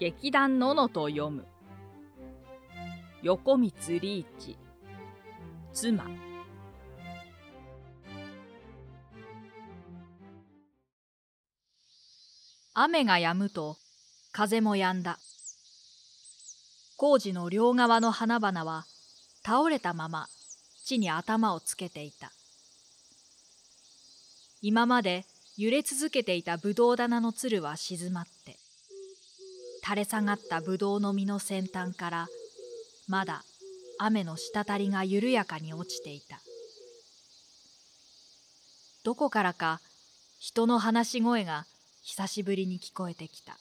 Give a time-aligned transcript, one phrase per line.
[0.00, 1.44] 劇団ののと読む。
[3.20, 4.56] 横光リーチ。
[5.72, 6.06] 妻。
[12.74, 13.76] 雨が止むと
[14.30, 15.18] 風も止んだ。
[16.96, 18.84] 工事の両側の花々は
[19.44, 20.28] 倒れたまま
[20.84, 22.30] 地に頭をつけていた。
[24.62, 25.24] 今まで
[25.56, 28.37] 揺れ続けていたぶどう棚のつるは静まって
[29.88, 32.28] 垂れ下がったぶどうの実の先端から
[33.08, 33.42] まだ
[33.98, 36.38] 雨の滴りが緩やかに落ちていた。
[39.02, 39.80] どこからか
[40.38, 41.64] 人の話し声が
[42.02, 43.56] 久しぶりに聞こえてきた。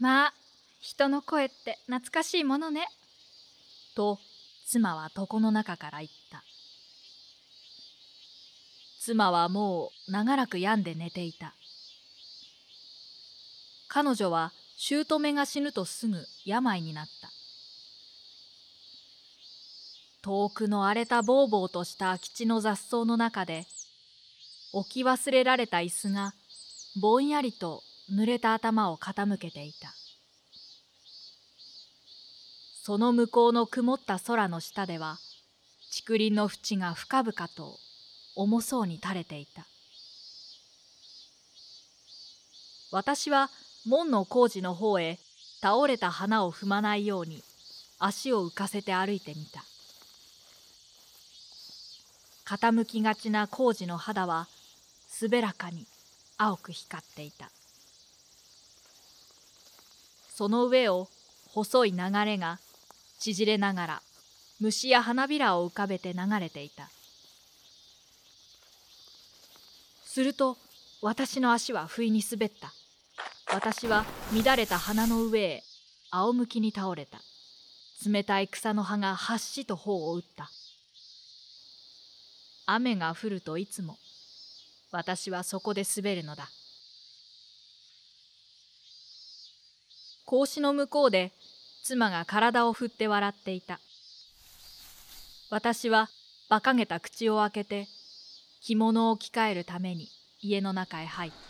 [0.00, 0.34] まあ
[0.80, 2.86] 人の声って懐かしいものね。
[3.96, 4.18] と
[4.66, 6.44] 妻は床の中から言った。
[9.00, 11.54] 妻はもう長らく病んで寝ていた。
[13.88, 17.30] 彼女は姑が死ぬとすぐ病になった。
[20.22, 23.66] 遠くの荒れたぼうぼうとした空き地の雑草の中で
[24.72, 26.32] 置き忘れられた椅子が
[26.98, 29.92] ぼんやりと濡れた頭を傾けていた。
[32.82, 35.18] その向こうの曇った空の下では
[35.94, 37.78] 竹林の縁が深々と
[38.34, 39.66] 重そうに垂れていた。
[42.90, 43.50] 私は
[43.86, 45.18] 門の工事の方へ
[45.62, 47.42] 倒れた花を踏まないように
[47.98, 49.64] 足を浮かせて歩いてみた。
[52.46, 54.48] 傾きがちな工事の肌は
[55.22, 55.86] 滑らかに
[56.36, 57.50] 青く光っていた。
[60.34, 61.08] その上を
[61.48, 62.58] 細い流れが
[63.18, 64.02] 縮れながら
[64.60, 66.90] 虫や花びらを浮かべて流れていた。
[70.04, 70.56] すると
[71.02, 72.72] 私の足は不意に滑った。
[73.52, 75.64] 私は乱れた花の上へ
[76.12, 77.18] 仰向きに倒れた。
[78.06, 80.50] 冷たい草の葉がはっしと頬を打った。
[82.66, 83.98] 雨が降るといつも
[84.92, 86.48] 私はそこで滑るのだ。
[90.24, 91.32] 格子の向こうで
[91.82, 93.80] 妻が体を振って笑っていた。
[95.50, 96.08] 私は
[96.48, 97.88] 馬鹿げた口を開けて
[98.60, 100.08] 着物を着替えるために
[100.40, 101.49] 家の中へ入った。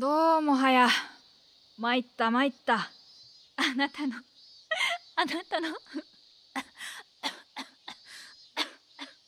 [0.00, 0.88] どうもはや。
[1.76, 2.74] 参った参った。
[3.56, 4.14] あなたの
[5.16, 5.76] あなたの。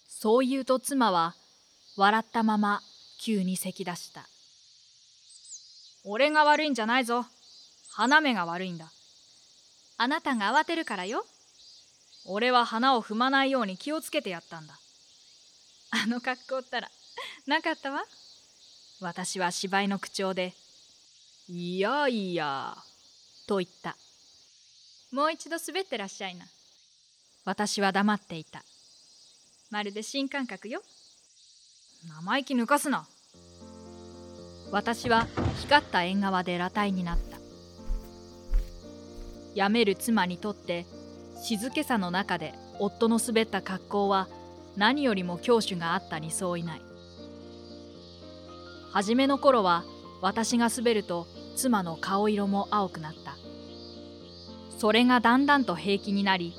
[0.08, 1.34] そう言うと妻は
[1.96, 2.82] 笑ったまま
[3.20, 4.28] 急に咳出した。
[6.04, 7.26] 俺が悪いんじゃないぞ。
[7.90, 8.92] 花芽が悪いんだ。
[9.98, 11.24] あなたが慌てるからよ。
[12.26, 14.78] 俺は花を踏まないように気をつけてやったんだ。
[16.04, 16.88] あの格好ったら
[17.48, 18.04] なかったわ。
[19.00, 20.52] 私は芝居の口調で
[21.52, 22.76] 「いやいや」
[23.48, 23.96] と言った。
[25.10, 26.46] もう一度滑ってらっしゃいな。
[27.44, 28.62] 私は黙っていた。
[29.68, 30.80] まるで新感覚よ。
[32.06, 33.08] 生意気抜かすな。
[34.70, 35.26] 私は
[35.58, 37.38] 光った縁側で裸体になった。
[39.56, 40.86] やめる妻にとって
[41.42, 44.28] 静けさの中で夫の滑った格好は
[44.76, 46.82] 何よりも教主があったに相違ない。
[48.92, 49.82] 初めの頃は
[50.22, 51.26] 私が滑ると
[51.60, 53.36] 妻の顔色も青くなった。
[54.78, 56.54] それがだんだんと平気になり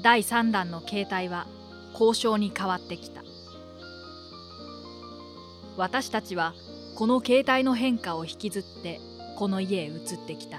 [0.00, 1.46] 第三弾の形態は
[1.92, 3.22] 交渉に変わってきた。
[5.76, 6.54] 私たちは
[6.96, 8.98] この形態の変化を引きずって
[9.36, 10.58] この家へ移ってきた。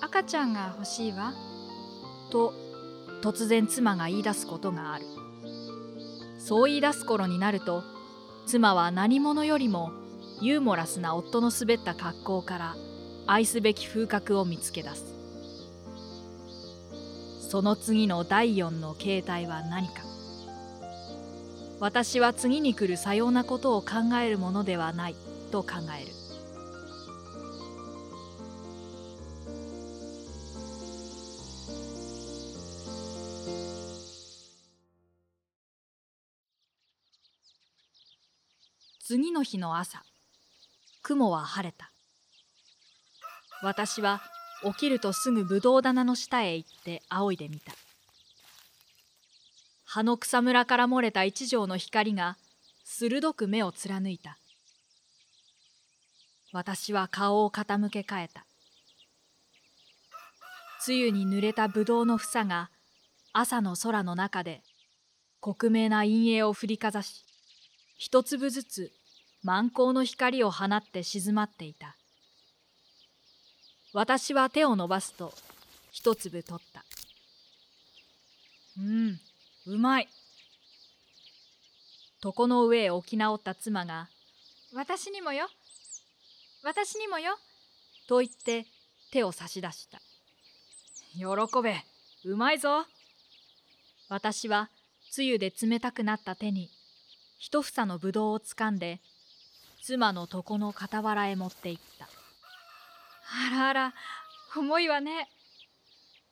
[0.00, 1.34] 赤ちゃんが欲しいわ。
[2.30, 2.54] と
[3.20, 5.04] 突然妻が言い出すことがある。
[6.38, 7.84] そう言い出す頃になると
[8.46, 9.92] 妻は何者よりも
[10.40, 12.76] ユーモラスな夫の滑った格好から
[13.26, 15.14] 愛すべき風格を見つけ出す。
[17.50, 20.02] その次の第四の形態は何か。
[21.80, 25.14] 私は次に来るさようなことを考えるものではない
[25.50, 25.70] と考
[26.00, 26.12] える。
[39.00, 40.04] 次の日の朝。
[41.02, 41.90] 雲は晴れた。
[43.62, 44.20] 私は
[44.62, 47.72] 起きるとすぐぶどう棚の下へ行って仰いでみた。
[49.84, 52.36] 葉の草むらから漏れた一条の光が
[52.84, 54.38] 鋭く目を貫いた。
[56.52, 58.44] 私は顔を傾け替えた。
[60.84, 62.70] 露に濡れたぶどうの房が
[63.32, 64.62] 朝の空の中で
[65.40, 67.24] 克明な陰影を振りかざし
[67.98, 68.92] 一粒ずつ
[69.42, 71.96] 満光の光を放って静まっていた。
[73.92, 75.32] 私は手を伸ばすと
[75.90, 76.84] 一粒取った。
[78.78, 79.20] うん
[79.66, 80.08] うまい。
[82.22, 84.08] 床の上へ置き直った妻が
[84.74, 85.48] 「私にもよ。
[86.62, 87.38] 私にもよ」
[88.08, 88.66] と言って
[89.12, 90.00] 手を差し出した。
[91.14, 91.84] 喜べ
[92.24, 92.86] うまいぞ。
[94.08, 94.70] 私は
[95.10, 96.70] つゆで冷たくなった手に
[97.38, 99.00] 一房のぶどうをつかんで
[99.82, 102.06] 妻の床の傍らへ持って行った。
[102.06, 103.94] あらあら
[104.56, 105.28] 重いわね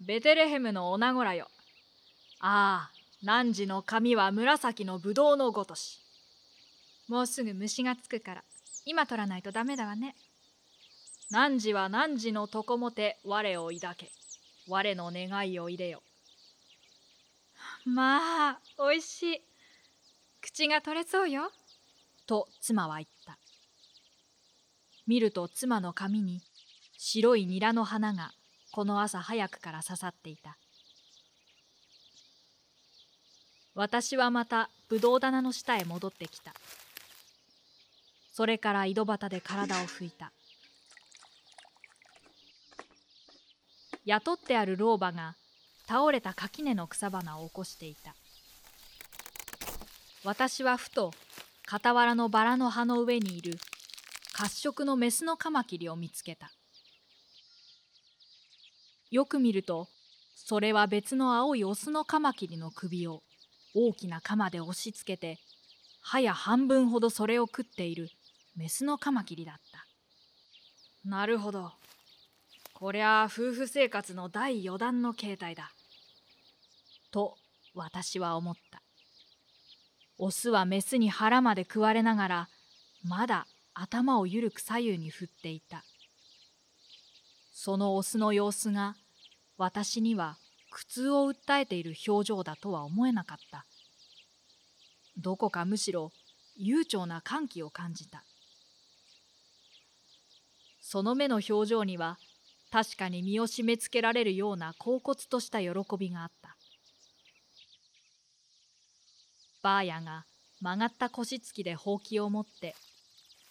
[0.01, 1.49] ベテレヘムの女子らよ。
[2.41, 6.01] ああ汝の髪は紫のぶどうのごとし。
[7.09, 8.45] もうすぐ虫がつくから
[8.85, 10.15] 今取らないとダメだわね。
[11.31, 14.11] 汝は汝の床もて我を抱け。
[14.69, 16.03] 我の願いを入れよ。
[17.85, 19.41] まあおいしい。
[20.41, 21.51] 口が取れそうよ。
[22.27, 23.39] と妻は言った。
[25.07, 26.43] 見ると妻の髪に
[26.99, 28.33] 白いニラの花が
[28.73, 30.59] この朝早くから刺さっていた。
[33.75, 36.55] 私はまたぶどう棚の下へ戻ってきた。
[38.33, 40.33] それから井戸端で体を拭いた。
[44.05, 45.35] 雇ってある老婆が
[45.89, 48.15] 倒れた垣根の草花を起こしていた。
[50.25, 51.13] 私はふと
[51.67, 53.59] 傍らのバラの葉の上にいる。
[54.33, 56.51] 褐色のメスのカマキリを見つけた。
[59.11, 59.89] よく見ると
[60.35, 63.23] それは別の青いオスのカマキリの首を
[63.75, 65.39] 大きな鎌で押しつけて
[66.03, 68.11] 歯や半分ほどそれを食っている
[68.57, 69.87] メスのカマキリだった。
[71.09, 71.73] なるほど。
[72.75, 75.73] こりゃあ夫婦生活の第4弾の形態だ。
[77.11, 77.37] と
[77.75, 78.83] 私は思った。
[80.19, 82.49] オスはメスに腹まで食われながら
[83.05, 85.85] まだ頭をゆるく左右に振っていた。
[87.53, 88.97] そのオスの様子が
[89.59, 90.37] 私には
[90.71, 93.67] 苦痛を訴えている表情だとは思えなかった。
[95.19, 96.13] どこかむしろ
[96.57, 98.25] 悠長な歓喜を感じた。
[100.81, 102.19] その目の表情には
[102.71, 105.69] 確かに身を締め付けられるような恍惚とした喜
[105.99, 106.56] びがあった。
[109.67, 110.25] バーヤが
[110.61, 112.77] 曲がった腰つきでほうきを持って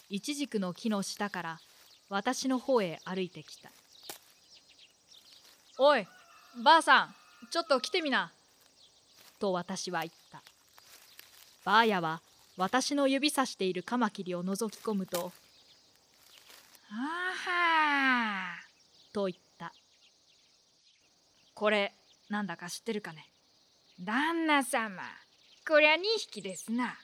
[0.09, 1.59] イチジクの木の下から
[2.07, 3.69] 私の方へ歩いてきた
[5.77, 6.07] 「おい
[6.63, 7.15] ばあさん
[7.51, 8.31] ちょっと来てみな」
[9.41, 10.41] と私は言った。
[11.65, 12.21] ばあやは
[12.55, 15.33] 私の指さしているカマキリを覗き込むと
[16.91, 18.63] 「あは
[19.11, 19.73] と言った。
[21.53, 21.93] これ
[22.29, 23.27] なんだか知ってるかね。
[23.99, 25.03] 旦那様
[25.67, 26.95] こりゃ2匹ですな。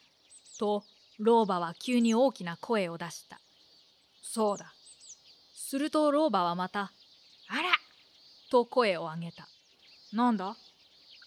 [0.59, 0.83] と
[1.19, 3.39] 老婆は急に大きな声を出した。
[4.21, 4.71] そうだ。
[5.55, 6.91] すると老婆はまた、
[7.49, 7.63] あら
[8.51, 9.47] と声を上げた。
[10.13, 10.55] なんだ？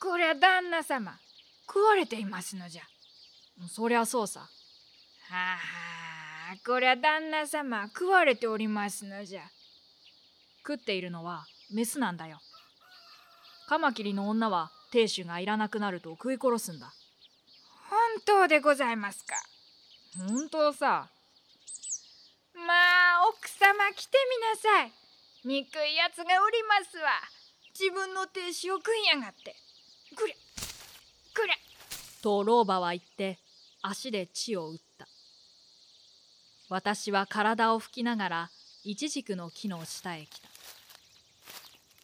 [0.01, 1.19] こりゃ旦那様、
[1.67, 2.83] 食われていますのじゃ。
[3.69, 4.41] そりゃそうさ。
[4.41, 4.49] は
[5.31, 9.43] あ、こりゃ旦那様、食われておりますのじゃ。
[10.59, 12.39] 食っているのはメスなんだよ。
[13.67, 16.93] カマキリの女は亭主がいらなくなると食い殺すんだ。
[18.15, 19.35] 本当でございますか？
[20.17, 21.09] 本当さ。
[22.55, 24.93] まあ奥様来てみなさい。
[25.45, 27.11] 憎いやつがおりますわ。
[27.79, 29.57] 自分の亭主を食いやがって。
[30.15, 30.37] くれ
[31.35, 31.55] くれ
[32.23, 33.41] と老婆は言って
[33.83, 35.09] 足で血を打った。
[36.69, 38.51] 私は体を拭きながら
[38.85, 40.49] イチジクの木の下へ来た。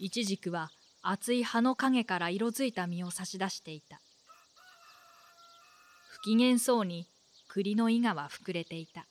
[0.00, 4.00] イチジクは厚い葉の陰から色づいた実を差し出していた。
[6.20, 7.06] 不機嫌そうに
[7.48, 9.06] 栗の伊賀は膨れていた。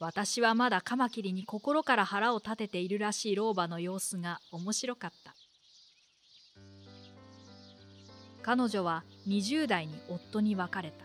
[0.00, 5.34] 私はまだカマキリに心から腹を立てているらしい老婆の様子が面白かった。
[8.42, 11.04] 彼女は20代に夫に別れた。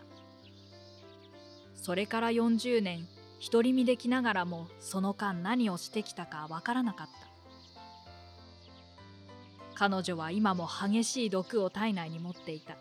[1.76, 3.06] それから40年
[3.52, 7.23] 独り身できながらもその間何をしてきたかわからなかった。
[9.74, 12.76] 彼女は今も激しい毒を体内に持っていた。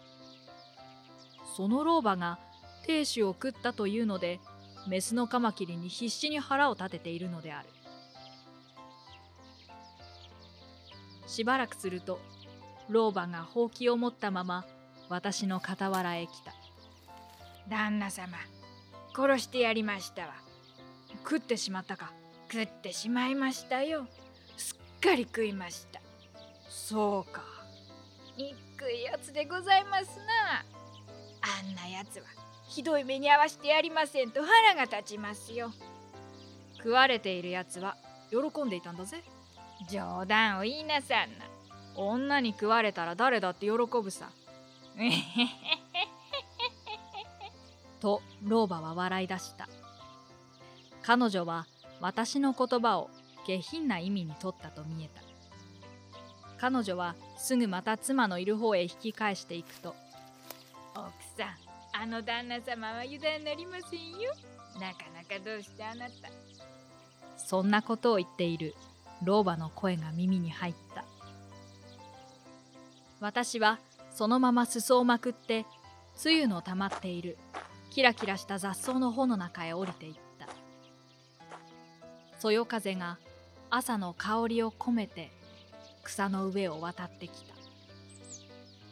[1.55, 2.39] その老婆が
[2.85, 4.39] 亭主を食ったというので
[4.87, 7.69] メスのカマキリに必死に腹を立てているのである。
[11.27, 12.19] しばらくすると
[12.89, 14.65] 老婆がほうきを持ったまま
[15.09, 16.53] 私の傍らへ来た。
[17.69, 18.37] 旦那様
[19.15, 20.33] 殺してやりましたわ。
[21.23, 22.11] 食ってしまったか。
[22.51, 24.07] 食ってしまいましたよ。
[24.57, 26.02] すっかり食いました
[26.93, 27.41] そうか。
[28.37, 30.63] 憎いやつでございますな。
[31.41, 32.25] あんなやつは
[32.67, 35.71] ひどい目に遭わしてやりませんと腹が立ちますよ。
[36.77, 37.97] 食われているやつは
[38.29, 39.23] 喜んでいたんだぜ。
[39.89, 41.47] 冗談を言いなさんな。
[41.95, 44.29] 女に食われたら誰だって喜ぶさ。
[48.01, 49.67] と老婆は笑い出した。
[51.01, 51.65] 彼女は
[52.01, 53.09] 私の言葉を
[53.47, 55.32] 下品な意味に取ったと見えた
[56.63, 59.93] 彼女はすぐまた妻のいる方へ引き返していくと。
[60.95, 64.31] 奥さんあの旦那様は油断なりませんよ。
[64.79, 66.29] なかなかどうしてあなた。
[67.35, 68.75] そんなことを言っている
[69.25, 71.03] 老婆の声が耳に入った。
[73.19, 73.79] 私は
[74.13, 75.65] そのまま裾をまくって
[76.15, 77.37] 露の溜まっている
[77.89, 80.47] キラキラした雑草の穂の中へ降りていった。
[82.39, 83.17] そよ風が
[83.69, 85.29] 朝の香りを込めて
[86.03, 87.53] 草の上を渡ってきた。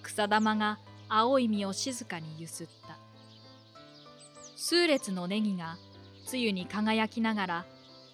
[0.02, 2.98] 草玉が青い実を静かにゆすった。
[4.56, 5.78] 数列のネギが
[6.28, 7.66] 露に輝きながら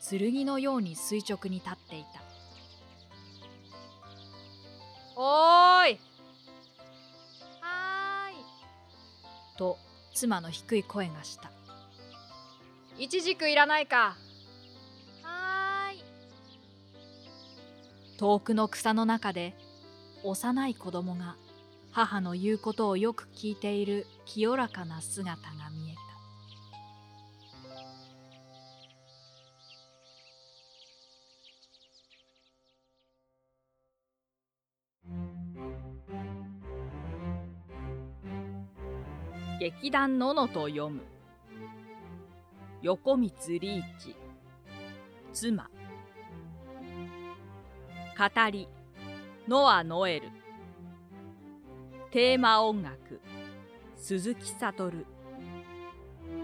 [0.09, 2.21] 剣のように垂直に立っていた
[5.15, 5.99] 「おーい!」
[7.59, 8.35] はーい。
[9.57, 9.77] と
[10.13, 11.51] 妻の低い声がした
[12.97, 14.15] 「いちじくいらないか?」
[18.17, 19.55] 遠くの草の中で
[20.23, 21.35] 幼い子供が
[21.91, 26.07] 母の言うことをよく聞いている清らかな姿が見えた。
[39.59, 41.01] 劇団ののと読む。
[42.81, 44.15] 横光リーチ。
[45.33, 45.69] 妻。
[48.17, 48.67] 語り。
[49.47, 50.29] ノア・ノエル。
[52.09, 53.21] テーマ音楽。
[53.95, 54.91] 鈴木悟。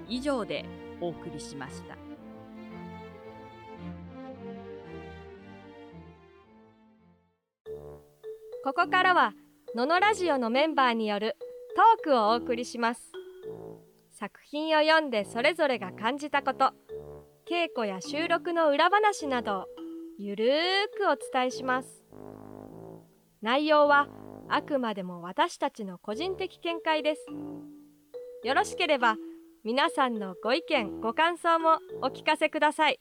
[0.07, 0.65] 以上で
[1.01, 1.97] お送りしました。
[8.63, 9.33] ここからは
[9.73, 11.37] ののラジオのメンバーによる
[11.75, 13.11] トークをお送りします。
[14.11, 16.71] 作品を読んでそれぞれが感じたこと
[17.49, 19.72] 稽古や収録の裏話などを
[20.19, 20.49] ゆるー
[20.95, 22.03] くお伝えします。
[23.41, 24.07] 内容は
[24.47, 27.25] あくまでも私たちの個人的見解です。
[28.43, 29.15] よろしければ
[29.63, 32.99] 皆さんのご意見ご感想もお聞かせください。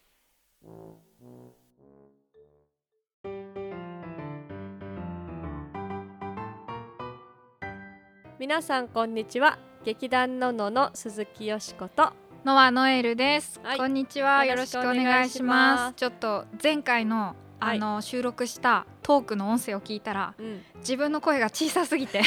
[8.38, 9.58] 皆さんこんにちは。
[9.84, 12.12] 劇団ののの鈴木よしこと。
[12.44, 13.78] ノアノエルです、はい。
[13.78, 14.44] こんにちは。
[14.44, 15.92] よよろしくおお願いしまます。
[15.92, 20.60] すちょっと前回のあの、収録したトークの音声を聞いたらうん。
[20.78, 22.22] 自分の声が小さすぎて。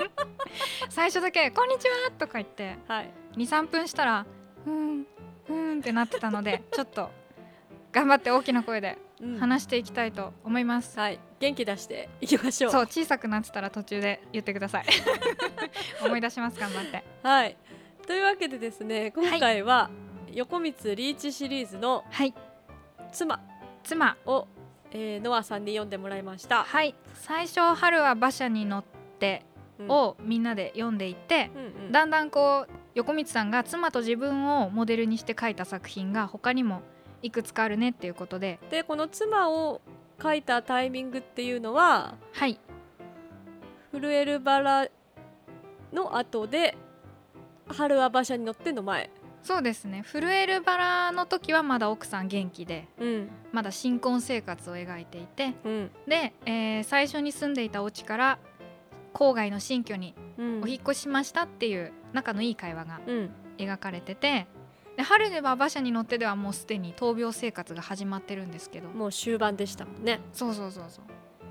[0.88, 3.10] 最初だけ「こんにちは」とか言ってはい。
[3.36, 4.24] 23分したら
[4.64, 5.06] 「ふーん
[5.46, 7.10] ふーん」ってなってたのでちょっと
[7.92, 9.38] 頑張って大きな声でうん。
[9.38, 11.18] 話していきたいと思います、はい。
[11.40, 12.72] 元気出していきましょう。
[12.72, 14.86] そう小さくなってたら途中で言ってください。
[16.02, 16.58] 思い出します。
[16.58, 17.04] 頑張って。
[17.22, 17.54] はい
[18.06, 19.90] というわけでですね今回は
[20.32, 22.34] 横光リーチシリーズのはい。
[23.12, 23.40] 妻。
[23.82, 24.16] 妻。
[24.26, 24.46] を、
[24.92, 26.94] えー、ノアさんに読んでもらいました、はい。
[27.14, 28.84] 最初「春は馬車に乗っ
[29.18, 29.44] て」
[29.80, 29.88] うん。
[29.90, 31.92] をみんなで読んでいて、うんうん。
[31.92, 36.82] だんだんこう横光さんが妻と自分をモデルにして書いた作品が他にも
[37.22, 38.58] いくつかあるねっていうことで。
[38.70, 39.80] でこの妻を
[40.22, 42.60] 書いたタイミングっていうのははい。
[43.92, 44.88] 震えるバラ
[45.92, 46.76] の後で
[47.68, 49.10] 春は馬車に乗っての前
[49.42, 50.02] そうですね。
[50.04, 53.30] 震えるバラの時はまだ奥さん元気でうん。
[53.52, 55.90] まだ新婚生活を描いていてうん。
[56.08, 58.38] で、えー最初に住んでいたお家から
[59.14, 60.62] 郊外の新居にうん。
[60.64, 63.30] お引っ越ししましたっていう仲のいい会話がうん。
[63.58, 64.46] 描かれてて
[64.96, 68.88] で春では馬車に乗ってではもうすでに闘病生活が始まってるんですけど。
[68.88, 70.20] もう終盤でしたもんね。
[70.32, 71.04] そうそうそうそう。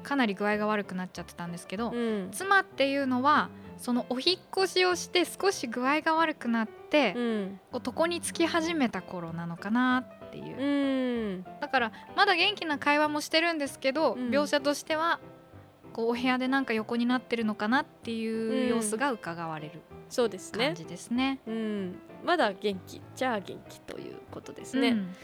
[0.04, 2.30] かなり具合が悪くなっちゃってたんですけど、うん。
[2.32, 7.60] 妻っていうのはそのお引っ越しをして少し具合が悪くなって、うん。
[7.72, 11.46] こう床につき始めた頃なのかなっていう、うん。
[11.60, 14.30] だからまだ元気な会話もしてるんですけど、うん。
[14.30, 15.20] 描写としては
[15.94, 20.68] こうお部屋でなんか横になってるのかなっていう様子が伺われるそうですね。
[20.68, 21.40] 感じですね。
[21.48, 21.96] うん。
[22.24, 25.16] まだ元気じゃあ元気ということですね、うん。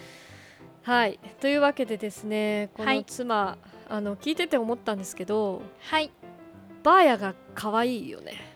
[0.83, 1.19] はい。
[1.39, 3.03] というわけでですねこのはい。
[3.05, 3.57] 妻、
[3.89, 6.11] あの聞いてて思ったんですけどはい
[6.83, 8.49] バーヤが可愛いよね。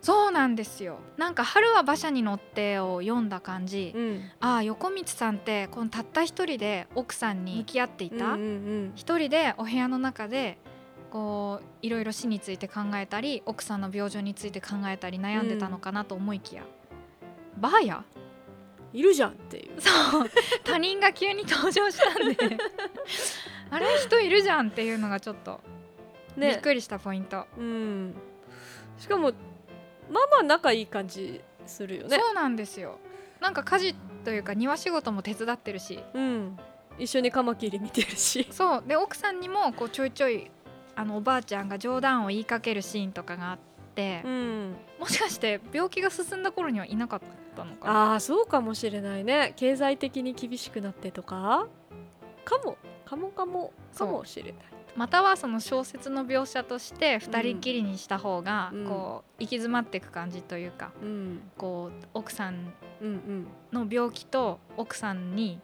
[0.00, 0.98] そうなんですよ。
[1.16, 4.30] なんか「春は馬車に乗って」を読んだ感じ、うん。
[4.40, 8.44] ああ横光さんってこのたった一人で奥さんに向き合っていた、うんう
[8.88, 8.92] ん。
[8.96, 10.58] 一人でお部屋の中で
[11.12, 16.64] こういろいろ死について考えたり奥さんの病状について考えたり悩んでたのかなと思いきや、
[17.58, 18.04] バーヤ？
[18.92, 19.80] いるじゃんっていう。
[19.80, 19.90] そ
[20.24, 20.30] う。
[20.64, 22.58] 他人が急に登場したんで。
[23.70, 23.86] あれ？
[23.98, 25.60] 人いるじゃんっていうのがちょっと
[26.36, 28.14] びっくりしたポイント、うん。
[28.98, 29.32] しかも
[30.10, 32.18] まあまあ仲いい感じするよね。
[32.18, 32.98] そうなんですよ。
[33.40, 36.02] なんか家事というか庭仕事も手伝ってるし。
[36.14, 36.58] うん。
[36.98, 38.46] 一緒にカマキリ見てるし。
[38.50, 38.84] そう。
[38.86, 40.50] で奥さんにもこうちょいちょい
[40.94, 43.58] あのおばあちゃんが冗談を言いかけるシーンとかがあっ
[43.94, 44.76] て、うん。
[45.00, 47.20] もしかして病気が進んだ頃にはいなかっ
[47.56, 48.12] たのかな？
[48.12, 49.54] ああそうかもしれないね。
[49.56, 51.66] 経済的に厳しくなってとか？
[52.44, 52.76] かも。
[53.06, 53.72] かもかも。
[53.96, 54.54] かもしれない
[54.94, 58.84] またはその小説の描写として2人きりにした方がうん。
[58.86, 61.40] こう行き詰まっていく感じというかうん。
[61.56, 65.58] こう奥さんうんうんの病気と奥さんに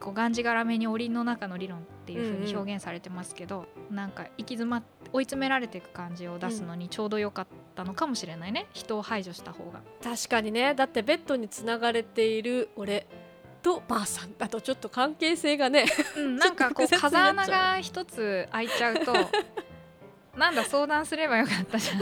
[0.00, 8.66] こうがんじがらめに檻の中の理論っていう風に表現されてますけど、なんか行き詰まっ追い詰められていく感じを出すのにちょうど良かったのかもしれないね。
[8.72, 9.80] 人を排除した方が。
[10.02, 10.74] 確かにね。
[10.74, 13.06] だってベッドにつながれている俺
[13.66, 19.12] とばあさんだとちょっと関係性がねうん、 なんかこう風穴が一つ開いちゃうと
[20.36, 21.98] なんだ相談すればよかったじゃん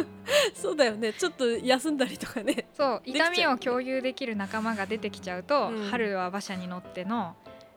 [0.54, 1.12] そうだよね。
[1.12, 2.68] ちょっと休んだりとかね。
[2.74, 5.90] そう痛みを共有できる仲間が出てきちゃうと、うん。
[5.90, 7.34] 春は馬車に乗っての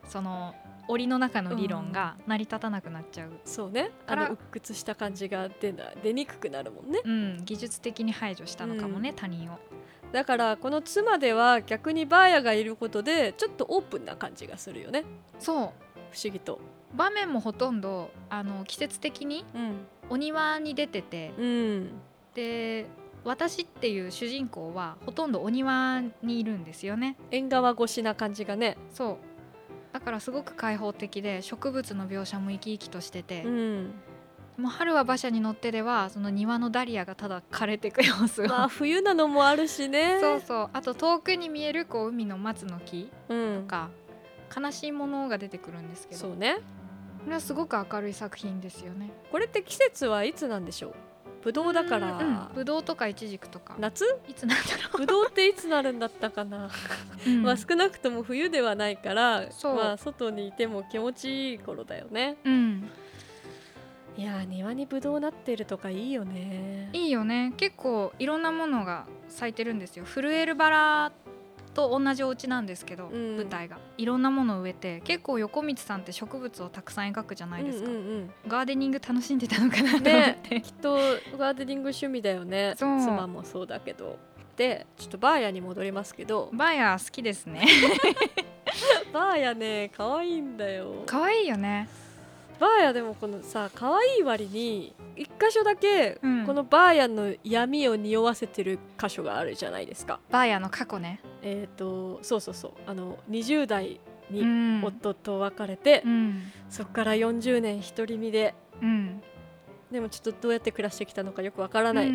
[0.08, 0.54] その
[0.86, 3.90] 檻の中の理論が成り立たなくなっちゃう、そうね。
[4.06, 7.00] あの鬱屈した感じが出な出にくくなるもんね。
[7.04, 9.58] うん、技術的に排除したのかもね、他人を。
[10.12, 15.04] だからこの妻では逆にバーヤがいることでちょっとオープンな感じがするよね。
[15.38, 15.56] そう。
[15.56, 16.58] 不思議と。
[16.94, 19.74] 場面もほとんどあの季節的にうん
[20.08, 21.90] お庭に出ててうん。
[22.34, 22.86] で
[23.24, 27.16] 私っていう主人公はほとんどお庭にいるんですよね。
[27.30, 28.76] 縁側越しな感じがね。
[28.92, 29.16] そう。
[29.92, 33.94] だからすごく開放的で植物の描写も生き生きとしてて、うん
[34.56, 40.18] もう春は馬車に乗ってではその庭のダリアがただ枯れていく様子を、まあ冬なのもあるしね。
[40.20, 40.70] そうそう。
[40.72, 43.62] あと遠くに見えるこう海の松の木うん。
[43.62, 43.90] とか
[44.56, 46.20] 悲しいものが出てくるんですけど。
[46.20, 46.56] そうね。
[47.24, 49.10] これはすごく明るい作品ですよね。
[49.30, 50.94] これって季節はいつなんでしょう？
[51.42, 53.76] ぶどうだから、うん、ぶどうとかいちじくとか。
[53.78, 54.04] 夏？
[54.28, 56.70] いつなんだろぶどうっていつなるんだったかな、う、
[57.26, 57.42] うん。
[57.42, 62.36] まあ少なくとも冬ではないからまあ外にいても気持ちいい頃だよね。
[62.44, 62.90] うん、
[64.16, 66.88] いやー庭にぶどうなってるとかいいよね。
[66.92, 67.52] いいよね。
[67.56, 70.06] 結構いろんなものが咲いてるんですよ。
[70.06, 71.12] 震えるバラ
[71.74, 73.36] と同じお家なんですけど、うん。
[73.36, 73.78] 舞台が。
[73.98, 80.96] いろんなものを植えて結構横道さんって植物をたくさん描くじゃないですか、うんうんガーデニング楽しんでたのかなと思っねて、きっと
[81.36, 82.74] ガーデニング趣味だよね。
[82.76, 82.98] そう。
[83.00, 84.18] 妻もそうだけど。
[84.56, 86.48] でちょっとバーヤに戻りますけど。
[86.54, 87.66] バーヤー好きですね。
[89.12, 91.02] バーヤね可愛いんだよ。
[91.04, 91.88] 可愛いよね
[92.58, 96.46] バーヤでもこのさ可愛い割に一箇所だけうん。
[96.46, 101.20] このバーヤの闇を匂わせてる箇所があるじゃないですか、バーヤーの過去ね。
[101.42, 102.72] えっ、とそうそうそう。
[102.86, 104.84] あの20代うにん。
[104.84, 106.42] 夫と別れて、うん。
[106.68, 109.22] そっから40年独り身でうん。
[109.90, 112.12] でもちょっとどうやって暮らしてきたのかよくわからない、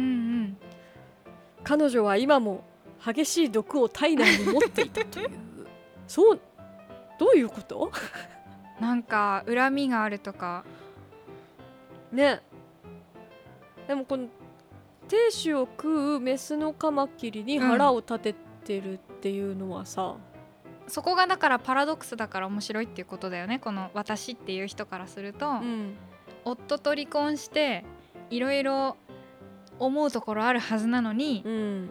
[1.64, 2.64] 彼女は今も
[3.06, 5.30] 激しい毒を体内に持っていたという。
[6.08, 6.40] そう
[7.18, 7.86] どういうこと？
[7.86, 8.41] うん
[8.82, 10.66] なんか恨みがあるとか。
[12.12, 12.42] ね。
[13.88, 14.28] でもこの
[15.08, 20.16] 亭主を食うメスのカマキリに腹を立ててるっていうのはさ、
[20.88, 23.60] そこがだからパラドックスだから面白いっていうことだよね。
[23.60, 25.94] この私っていう人からすると、うん。
[26.44, 27.86] 夫と離婚して
[28.32, 28.98] いろいろ
[29.78, 31.90] 思うところあるはずなのに、うん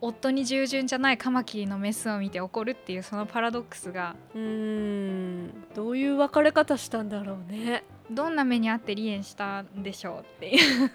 [0.00, 5.64] 夫に従順じゃないカマキリのメスを見て怒るっていうそのパラドックスがうーん。
[5.74, 7.84] どういう別れ方したんだろうね。
[8.10, 10.90] どんな目にあって離縁したんでしょうっていう。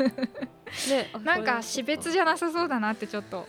[0.90, 3.48] ね なんか死別じゃなさそうだなってちょっと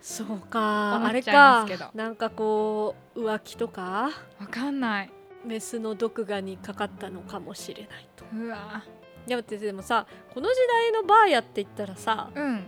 [0.00, 1.04] そうか。
[1.04, 1.66] あれか。
[1.94, 4.10] なんかこう浮気とか。
[4.40, 5.10] わかんない。
[5.44, 8.24] メスの毒牙にかかったのかもしれないと。
[8.34, 8.84] うわ。
[9.26, 12.66] いやだってでもさこの時代のバーヤって言ったらさ、うん。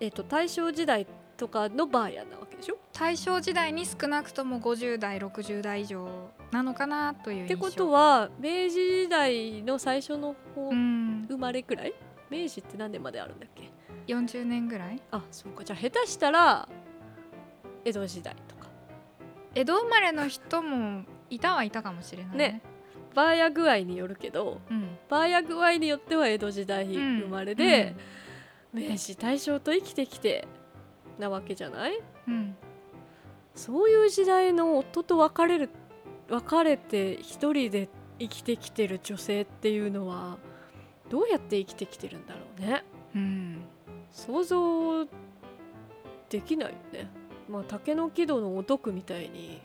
[0.00, 1.06] えっと大正時代
[1.38, 2.76] とかのバーヤなわけでしょ？
[2.92, 6.06] 大正時代に少なくとも50代60代以上
[6.50, 8.70] なのかなというってことは明治
[9.04, 11.26] 時代の最初の方、うん。
[11.28, 11.94] 生まれくらい？
[12.28, 13.70] 明治って何年まであるんだっけ
[14.12, 15.00] ？40年ぐらい。
[15.12, 15.64] あそうか。
[15.64, 16.68] じゃあ下手したら
[17.84, 18.68] 江戸時代とか。
[19.54, 22.38] 江戸生まれの人もいたはいたかもしれないね。
[22.38, 22.62] ね。
[23.14, 24.98] バーヤ具合によるけどうん。
[25.08, 27.20] バーヤ具合によっては江戸時代うん。
[27.20, 27.94] 生まれで、
[28.72, 30.46] 明治大正と生きてきて
[31.18, 32.00] なわけじゃない？
[32.26, 32.34] うん。
[32.34, 32.56] うん
[33.54, 35.70] そういう時代の夫と別れる
[36.28, 37.88] 別れて一人で
[38.20, 40.38] 生きてきてる女性っていうのは
[41.10, 42.84] どうやって生きてきてるんだろうね？
[43.16, 43.62] うん。
[44.12, 45.06] 想像
[46.28, 47.10] できないよね。
[47.48, 49.60] まあ竹の木戸のお徳みたいに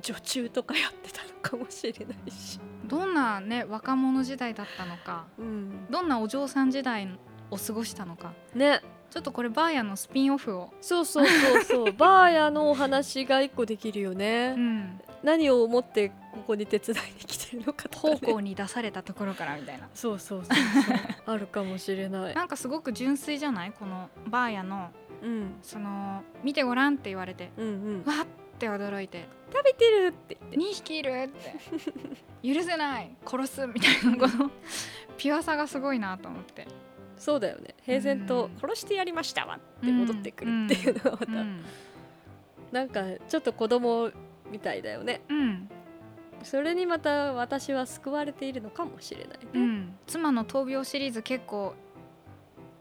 [0.00, 2.60] 女中とかやってたのかもしれないし。
[2.86, 5.26] どんなね若者時代だったのか。
[5.36, 5.86] うん。
[5.90, 7.08] どんなお嬢さん時代
[7.50, 8.34] を過ごしたのか。
[8.54, 8.82] ね
[9.12, 11.92] ちょっとこれバーヤのスピンオフを、そうそうそうそう。
[11.94, 16.14] バーヤのお話が一個できるよね、うん、何を思ってこ
[16.46, 19.86] こに手伝いに来てるのかとか、ね、方向に出されたところからみたいな。
[19.94, 20.96] そうそうそうそう。
[21.34, 22.34] あるかもしれない。
[22.34, 23.72] なんかすごく純粋じゃない？
[23.72, 24.90] このバーヤの
[25.22, 25.54] うん。
[25.62, 27.50] その見てごらんって言われて。
[27.58, 28.16] うんうん。
[28.18, 28.26] わっ
[28.58, 29.28] て驚いて。
[29.52, 30.38] 食べてるって。
[30.40, 32.54] 言って2匹いるって。
[32.54, 33.14] 許せない。
[33.26, 34.50] 殺すみたいなこの
[35.18, 36.66] ピュアさがすごいなと思って、
[37.22, 37.76] そうだよね。
[37.82, 38.58] 平然とうん。
[38.60, 41.64] 殺してやりましたわって戻ってくるっていうのはまた、うん。
[42.72, 44.10] なんかちょっと子供
[44.50, 45.20] みたいだよね。
[45.28, 45.68] うん。
[46.42, 51.76] それにまた私は救われているのかもしれないね、うん、妻の闘病シリーズ結構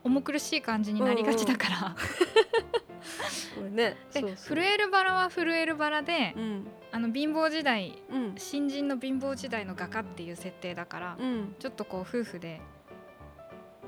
[0.03, 1.95] 重苦しい感じになりがちだから、
[3.55, 3.97] これね。
[4.11, 4.57] でそうそう。
[4.57, 6.67] 震えるバラは震えるバラで、うん。
[6.91, 8.33] あの貧乏時代うん。
[8.37, 11.55] 新人の貧乏時代の画家っていう設定だから、うん。
[11.59, 12.61] ちょっとこう夫婦で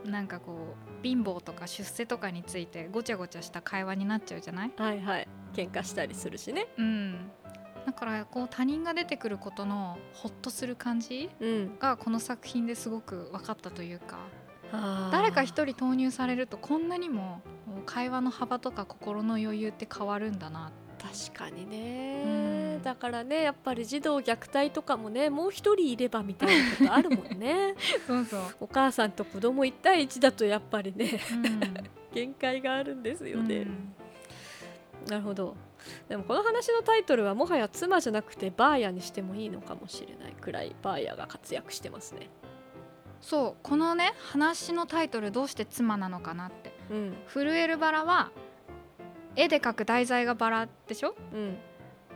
[0.06, 4.72] なんかこう貧乏とか出世とかについてごちゃごちゃした会話になっちゃうじゃない？
[4.78, 5.28] はいはい。
[5.54, 6.68] 喧嘩したりするしね。
[6.78, 7.32] うん。
[7.86, 11.78] だからこう他人が出てくることのホッとする感じうん。
[11.80, 14.18] がこの作品ですごく分かったというか
[14.72, 15.12] あー。
[15.12, 17.42] 誰か一人投入されるとこんなにも
[17.86, 20.72] 会話の幅とか心の余裕って変わるんだな
[21.28, 27.76] 確かにね、うんだからねやっぱり児童虐待とかもねもう一人いればみたいなことあるもんね。
[28.08, 31.74] そうそう、お母さんと子供1対1だとやっぱりねうん。
[32.14, 33.96] 限界があるんですよね、うん。
[35.10, 35.56] なるほど。
[36.08, 42.30] でもこの話のタイトルはもはや妻じゃなくてバーヤにしてもいいのかもしれないくらいバーヤが活躍してますね。
[43.20, 43.62] そう。
[43.64, 46.72] このね話のタイトルどうして妻なのかなって。
[46.90, 48.32] うん「震えるバラ」は
[49.36, 51.16] 絵で描く題材がバラでしょ？
[51.34, 51.58] うん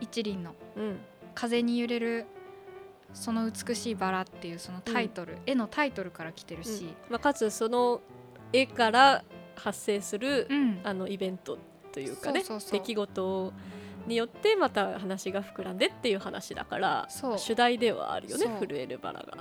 [0.00, 0.54] 一輪の。
[0.76, 0.98] うん。
[1.34, 2.26] 風に揺れる
[3.12, 8.00] その美しいバラっていうそのタイトル、絵のタイトルから来てるし、まあ、かつその
[8.52, 10.80] 絵から発生する、うん。
[10.84, 11.58] あのイベント
[11.92, 13.52] というかね出来事
[14.06, 19.38] によってまた話が膨らんでっていう話だから主題ではあるよね震えるバラが。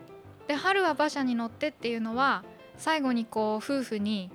[0.48, 2.43] で春は馬車に乗ってっていうのは
[2.78, 4.32] 最後にこう夫婦に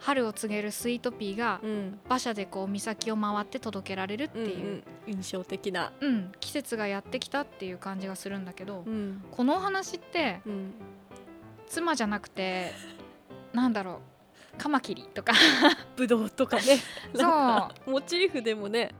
[0.00, 2.00] 春を告げるスイートピーがうん。
[2.06, 4.82] 馬車でこう岬を回って届けられるってうんういう、ん。
[5.06, 6.32] 印象的な、うん。
[6.40, 9.22] 季節がやってきたっていう感じがするんだけど、うん。
[9.30, 10.72] このお話ってうん、
[11.68, 12.72] 妻じゃなくて
[13.52, 14.00] なんだろ
[14.56, 15.32] うカマキリとか。
[15.96, 16.62] ぶどうとかね。
[17.14, 17.26] そ
[17.86, 17.90] う。
[17.90, 18.92] モチーフでもね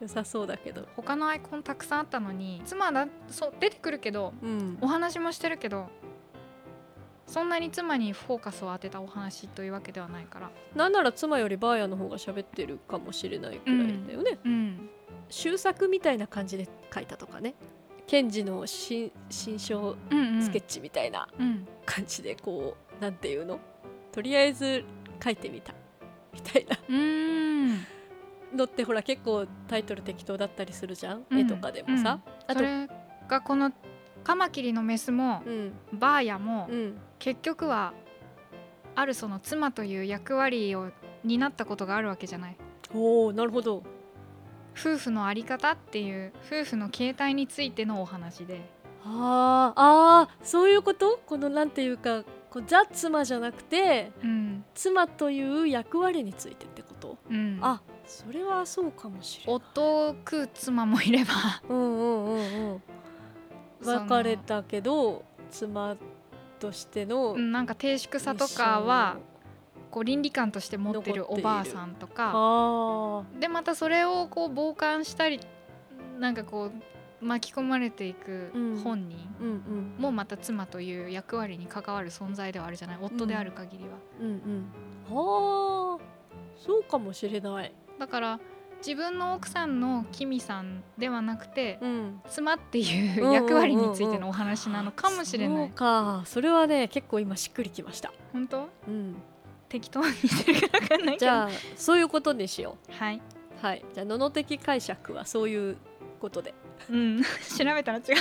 [0.00, 4.78] 良さそうだけど、他のアイコンたくさんあったのに妻だそう出てくるけどうん。
[4.80, 5.88] お話もしてるけど
[7.26, 10.50] そんなに妻にフォーカスを当てたお話というわけではないから。
[10.74, 14.90] なんなら妻よりバーヤの方が喋ってるかもしれないくらいだよね、うん
[15.28, 17.54] 終作みたいな感じで書いたとかね。
[18.06, 20.42] 賢治の新新章うんうん。
[20.42, 21.66] スケッチみたいなうん。
[21.84, 23.58] 感じでこう、なんていうの？
[24.12, 24.84] とりあえず
[25.22, 25.74] 書いてみた。
[26.32, 26.76] みたいな。
[26.88, 27.86] うーん。
[28.56, 31.38] のってほら結構タイトル適当だったりするじゃん、うん。
[31.40, 32.88] 絵とかでもさ、あとそれ
[33.26, 33.72] がこの
[34.22, 35.72] カマキリのメスもうん。
[35.92, 37.92] バーヤもうん結局は
[38.94, 40.90] あるその妻という役割を
[41.24, 42.56] 担ったことがあるわけじゃない。
[42.94, 43.82] おおなるほど。
[44.78, 48.60] 夫婦のあり方っていう夫婦の形態についてのお話で。
[49.04, 51.18] あーあーそういうこと？
[51.26, 54.64] このなんていうかこうザ妻じゃなくてうん。
[54.74, 57.18] 妻という役割についてってこと？
[57.30, 57.58] うん。
[57.62, 59.54] あそれはそうかもしれない。
[59.54, 61.32] 夫を食う妻もいれば。
[61.68, 62.82] うんうんうんうん。
[63.84, 65.96] 別れたけど妻
[66.58, 69.16] としてのうんなんか低粛さとかは
[69.90, 72.32] こう倫理観として持ってるおばあさんとか。
[72.34, 75.40] あでまたそれをこう傍観したり
[76.18, 78.80] なんかこう巻き込まれていくうん。
[78.82, 80.02] 本人ーうんうん。
[80.02, 82.98] もまた妻という役割に関わる存在ではあるじゃない？
[83.00, 83.90] 夫である限りは、
[84.20, 84.66] うんうん。
[85.08, 86.00] あー。
[86.58, 87.72] そうかもしれない。
[87.98, 88.40] だから
[88.78, 92.20] 自分の奥さんのキミさんではなくてうん。
[92.28, 96.22] 妻っていう役割についてのお話なのかもしれない、そうか。
[96.26, 98.12] それはね結構今しっくりきました。
[98.32, 98.68] 本当？
[98.88, 99.16] うん。
[99.68, 101.26] 適当にしてるか分かんないけど。
[101.26, 103.20] じゃあそういうことにしよはい、う
[103.64, 103.84] はい。
[103.92, 105.76] じゃあのの的解釈はそういう
[106.20, 106.54] ことで。
[106.90, 107.22] うん、
[107.58, 108.12] 調べたら違うか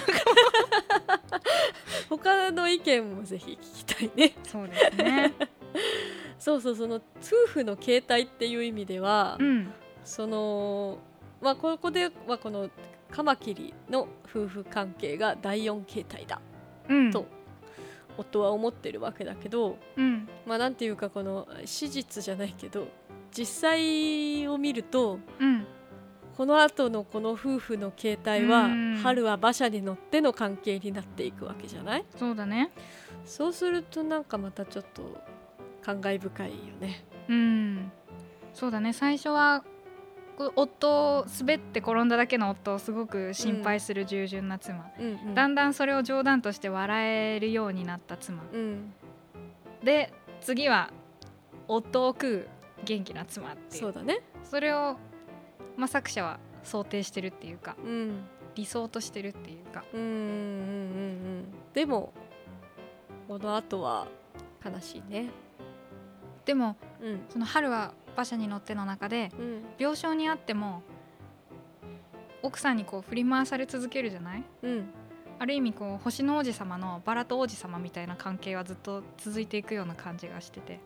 [2.09, 4.35] 他の意見もぜひ聞きたいね。
[4.43, 5.33] そうですね。
[6.39, 7.01] そうそうその夫
[7.47, 9.73] 婦の形態っていう意味では、うん
[10.05, 10.99] その
[11.41, 12.69] まあここではこの
[13.11, 16.39] カマキリの夫婦関係が第四形態だ
[16.87, 17.11] うん。
[17.11, 17.25] と
[18.17, 20.29] 夫は思ってるわけだけどうん。
[20.45, 22.87] まあなんていうかこの史実じゃないけど
[23.37, 25.65] 実際を見るとうん。
[26.37, 28.99] この後のこの夫婦の形態はうん。
[29.01, 32.05] 春は馬車に乗っての関係になっていくわけじゃない？
[32.17, 32.71] そうだね。
[33.25, 35.23] そうするとなんかまたちょっと
[35.81, 37.05] 感慨深いよね。
[37.27, 37.91] うん。
[38.53, 38.93] そうだね。
[38.93, 39.63] 最初は
[40.55, 45.35] 夫を滑って転んだだけの夫をすごく心配する従順な妻、うんうん。
[45.35, 48.43] だんだんそれを冗談として笑えるようになった妻。
[48.53, 48.93] うん。
[49.83, 50.91] で次は
[51.67, 52.47] 夫を食う
[52.83, 53.81] 元気な妻っていう。
[53.83, 54.21] そうだね。
[54.43, 54.97] それを、
[55.77, 58.25] まあ、作者は想定してるっていうかうん。
[58.55, 59.83] 理想としてるっていうか。
[59.93, 60.23] うんうんうんうんう
[61.41, 61.45] ん。
[61.73, 62.13] でも
[63.27, 64.07] この後は
[64.63, 65.29] 悲しいね
[66.45, 67.19] でもうん。
[67.29, 69.63] その春は馬車に乗っての中でうん。
[69.77, 70.83] 病床にあっても
[72.41, 74.43] 奥さんにこう振り回され続けるじゃない？
[74.63, 74.85] うん。
[75.37, 80.79] ある意味こう星の王子様のバラと王子様みたいな関係はずっと続いていくような感じがしてて。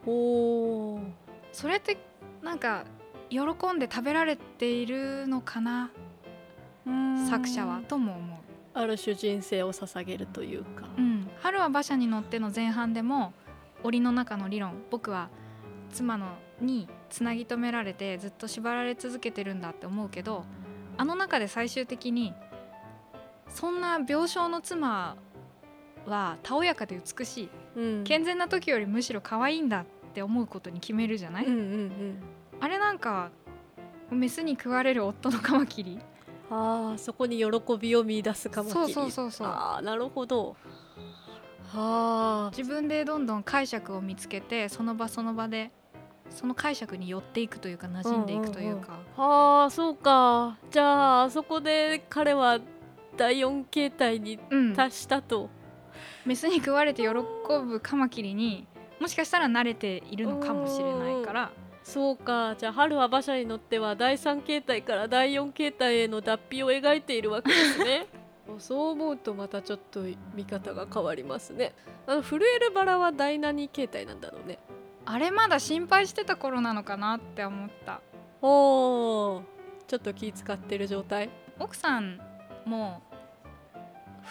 [1.52, 1.98] それって
[2.42, 2.86] なんか
[3.30, 5.92] 喜んで食べられているのかな？
[7.30, 8.38] 作者はとも思う。
[8.74, 13.34] ある種人生を捧げるというか、うん、春は馬車に乗っての前半でも
[13.84, 15.30] 檻の中の理論僕は
[15.90, 16.28] 妻の
[16.62, 20.46] につなぎ止められてずっと縛られ続けてるんだって思うけど
[20.98, 22.34] あの中で最終的に
[23.48, 25.18] そんな病床の妻
[26.06, 27.50] はたおやかで美しい。
[27.76, 28.04] うん。
[28.04, 32.20] 健全な時よりむしろ可愛いんだって思うことに決めるじゃない、うんうんうん。
[32.60, 33.32] あれなんか
[34.12, 36.00] メスに食われる夫のカマキリ？
[36.50, 37.46] ああそこに喜
[37.80, 39.48] びを見出すかもそうそうそうそう。
[39.48, 40.56] ああなるほど。
[41.72, 45.72] はあ自分でどんどん解釈を見つけてその場その場で
[46.30, 50.58] その解釈に寄っていくというか馴染んでいくというか、はあそうか。
[50.72, 52.60] じゃああそこで彼は
[53.18, 55.50] 第四形態にうん、達したと、
[56.26, 58.68] メスに食われて喜ぶカマキリに
[59.00, 61.52] もしかしたら慣れているのかもしれないから。
[61.84, 62.56] そうか。
[62.58, 68.08] じゃあ春は馬車に乗っては第三形態から第四形態への脱皮を描いているわけですね。
[68.60, 70.02] そう思うとまたちょっと
[70.34, 71.74] 見方が変わりますね。
[72.06, 74.60] あの震えるバラは第何形態なんだろうね
[75.12, 78.00] あれまだ心配してた頃なのかなって思った。
[78.44, 79.42] おー
[79.88, 81.32] ちょっと気使ってる状態。
[81.58, 82.20] 奥さん
[82.64, 83.02] も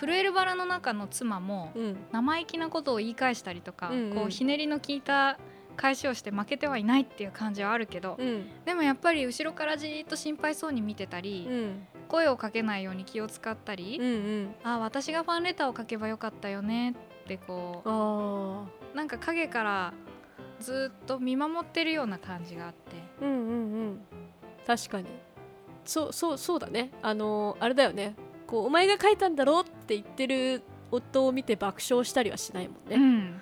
[0.01, 1.97] 震えるバラの中の妻もうん。
[2.13, 4.15] 生意気なことを言い返したりとか、うんうん。
[4.15, 5.41] こうひねりの効いた
[5.77, 8.47] 返しをして負けてはいないっていう感じはあるけど、うん。
[8.65, 11.89] でもやっぱり後ろからじーっと心配そうに見てたり、うん。
[12.07, 14.11] 声をかけないように気を使ったり、うんう
[14.43, 14.55] ん。
[14.63, 16.95] あ私がファンレターを書けばよかったよねっ
[17.27, 19.93] てこあうなんか影から
[20.61, 22.97] ずっと見守ってるような感じがあって。
[23.21, 24.01] ーうんうんうん。
[24.67, 25.07] 確かに。
[25.85, 26.91] そうそうそうだね。
[27.03, 28.15] あのーあれだよね。
[28.47, 33.41] こうお前が書いたんだろって言ってる夫を見て爆笑したりはしないもんね、うん、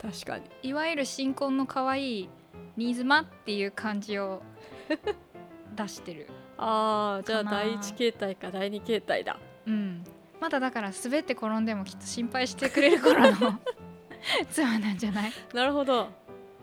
[0.00, 0.44] 確かに。
[0.62, 2.28] いわゆる新婚の可愛い
[2.76, 4.42] 新妻っていう感じを
[5.76, 9.36] 出してる、ああじゃあ第一形態か第二形態だ。
[9.66, 10.04] うん、
[10.40, 13.60] まだだから滑って転んでもきっと心配してくれる頃の
[14.50, 15.32] 妻なんじゃない？
[15.52, 16.08] なるほど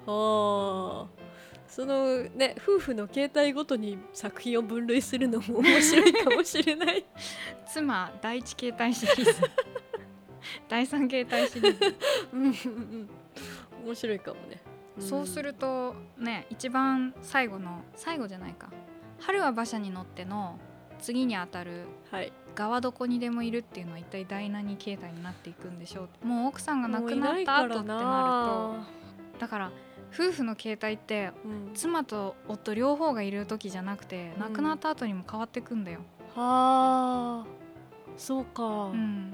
[0.08, 1.28] あー。
[1.67, 7.06] そのね夫婦の形態ごとに作品を分類するのも面白いかもしれない。
[7.72, 9.34] 妻第一形態シリーズ。
[10.70, 11.96] 第三形態シリーズ。
[12.34, 13.10] うん
[13.86, 14.62] 面白いかもね。
[15.00, 18.70] そうするとね一番最後の最後じゃないか。
[19.20, 20.58] 春は馬車に乗っての
[21.00, 22.32] 次にあたるはい。
[22.56, 26.26] 側はどこにでもいるっていうのは一体第何形態になっていくんでしょう。
[26.26, 28.88] もう奥さんが亡くなった後ってなる
[29.36, 29.72] とだから
[30.13, 31.74] 夫婦の形態ってうん。
[31.74, 34.41] 妻と夫両方がいる時じゃなくてうん。
[34.41, 36.00] 亡くなった後にも変わってくんだよ、
[36.36, 37.46] はあ。
[38.17, 39.34] そうか、うん。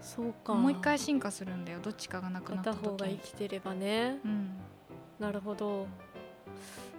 [0.00, 0.54] そうか。
[0.54, 1.80] もう一回進化するんだよ。
[1.80, 4.18] どっちかが亡くなった片方が生きてればね。
[4.24, 4.50] うん。
[5.18, 5.86] なるほど。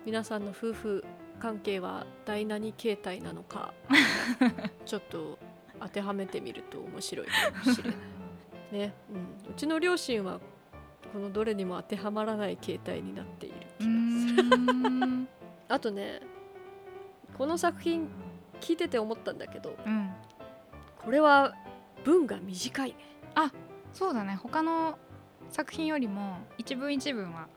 [0.05, 1.05] 皆さんの夫婦
[1.39, 3.73] 関係は第何形態なのか
[4.85, 5.39] ちょっと
[5.79, 7.31] 当てはめてみると面白いか
[7.65, 7.99] もしれない
[8.71, 10.39] ね、うん、うちの両親は
[11.13, 15.27] このどれにも当てはまらない形態になっているう気がする。
[15.69, 16.21] あとね
[17.37, 18.07] この作品
[18.59, 20.11] 聞いてて思ったんだけどうん
[21.03, 21.55] これは
[22.03, 22.95] 文が短いね。
[23.93, 24.35] そうだね。
[24.41, 24.97] 他の
[25.49, 27.47] 作品よりも一文一文は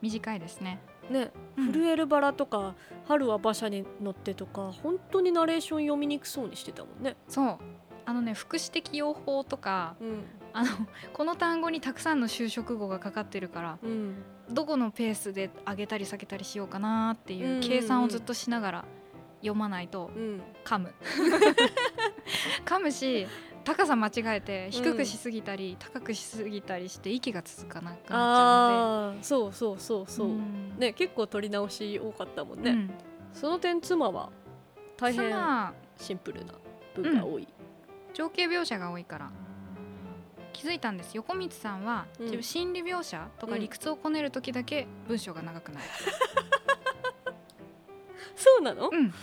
[0.00, 0.80] 短いですね、
[1.10, 1.72] ねうん。
[1.72, 2.74] 震えるバラとか
[3.06, 7.16] 春は馬車に乗ってとか本当にナレーション読みにくそうにしてたもんね。
[7.28, 7.58] そう。
[8.06, 10.24] あのね副詞的用法とかうん
[10.58, 10.70] あの
[11.12, 14.16] この単語にたくさんの修飾語がかかってるからうん。
[14.50, 17.56] どこのペースで上げたり下げたりしようかなってうんうんうん。
[17.56, 18.84] いう計算をずっとしながら
[19.40, 20.42] 読まないとうん。
[20.64, 20.92] 噛む。
[22.66, 23.26] 噛むし
[23.64, 30.78] 高さ間違えて低くしすぎたり、高くしすぎたりして息が続かなくなっちゃうのああそうそうそうでそう、ん。
[30.78, 32.90] ね結構取り直し多かったもんね、うん。
[33.34, 34.30] その点妻は
[34.96, 36.54] 大変妻シンプルな
[36.94, 37.46] 文が多い、
[38.14, 39.30] 情景描写が多いから
[40.58, 41.16] 気づいたんです。
[41.16, 42.42] 横光さんは、うん。
[42.42, 43.60] 心理描写とかうん。
[43.60, 45.86] 理屈をこねる時だけ文章が長くなる、
[48.34, 49.14] そうなの、うん。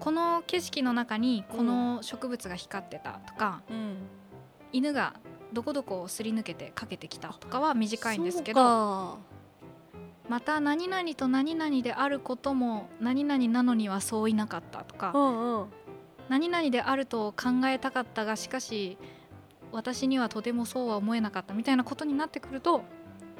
[0.00, 3.96] この景色の中にこの植物が光ってたとか、うん、
[4.70, 5.14] 犬が
[5.54, 9.18] どこどこをすり抜けてかけてきたとかは短いんですけど
[10.28, 15.66] また何々と何々であることも何々なのにはそういなかったとか、うんうん。
[16.28, 18.98] 何々であると考えたかったがしかし
[19.74, 22.82] 私にはとてもそうは思えなかったみたいなことになってくると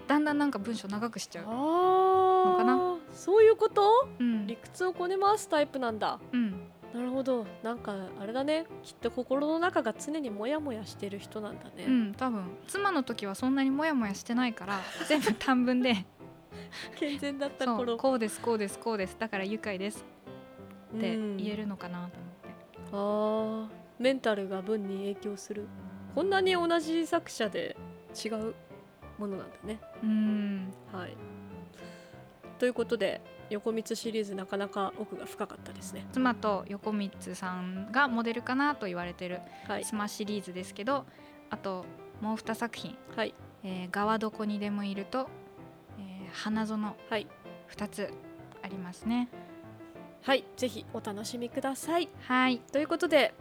[0.07, 1.45] だんだんなんか文章長くしちゃう。
[1.47, 2.77] あのかな？
[2.77, 4.07] ーそういうこと？
[4.19, 4.47] うん。
[4.47, 6.21] 理屈をこね回すタイプなんだ。
[6.31, 6.51] うん、
[6.93, 7.47] なるほど。
[7.63, 8.67] なんかあれだね。
[8.83, 12.45] きっと心の中が常にモヤモヤしてる人なんだね、うん、多分。
[12.69, 16.05] 妻の時はそんなにモヤモヤしてないから 全部短文で。
[16.97, 17.97] 健全だった頃。
[17.97, 19.17] こうですこうですこうです。
[19.19, 20.05] だから愉快です。
[20.95, 21.37] ってうん。
[21.39, 22.49] 言えるのかなと思って。
[22.93, 24.03] あー。
[24.03, 25.67] メンタルが文に影響する
[26.15, 27.77] こんなに同じ作者で
[28.25, 28.55] 違う
[29.19, 29.81] ものなんだね。
[30.03, 30.73] うん。
[30.93, 31.17] はい。
[32.59, 36.07] ということで横光シリーズなかなか奥が深かったですね。
[36.13, 39.85] 妻と横光さんがモデルかなと言われてるはい。
[39.85, 41.05] 妻シリーズですけど
[41.51, 41.85] あと
[42.21, 42.97] もう2作品。
[43.17, 45.29] はい「えー、側どこにでもいると」
[45.99, 46.97] えー花園。
[47.11, 47.27] はい。
[47.71, 48.13] 2つ
[48.63, 49.29] ありますね。
[50.23, 50.45] はい。
[50.57, 52.09] ぜひお楽しみください。
[52.23, 52.59] はい。
[52.73, 53.35] ということで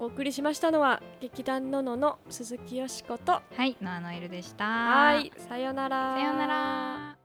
[0.00, 3.32] お送りしましたのは劇団ののの鈴木よしこと。
[3.32, 4.64] はいノアノエルでした。
[4.64, 6.14] はいさよなら。
[6.14, 7.19] さようなら